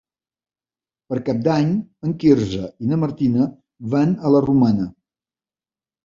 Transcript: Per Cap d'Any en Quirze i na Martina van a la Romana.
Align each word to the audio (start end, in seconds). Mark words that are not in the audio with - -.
Per 1.09 1.17
Cap 1.25 1.41
d'Any 1.47 1.67
en 2.07 2.15
Quirze 2.23 2.69
i 2.85 2.89
na 2.93 2.97
Martina 3.01 3.45
van 3.95 4.15
a 4.15 4.33
la 4.37 4.41
Romana. 4.47 4.89